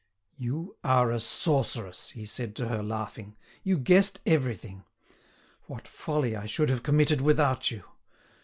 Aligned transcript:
"You 0.39 0.77
are 0.83 1.11
a 1.11 1.19
sorceress," 1.19 2.09
he 2.09 2.25
said 2.25 2.55
to 2.55 2.69
her 2.69 2.81
laughing. 2.81 3.35
"You 3.61 3.77
guessed 3.77 4.19
everything. 4.25 4.83
What 5.67 5.87
folly 5.87 6.35
I 6.35 6.47
should 6.47 6.69
have 6.69 6.81
committed 6.81 7.21
without 7.21 7.69
you! 7.69 7.83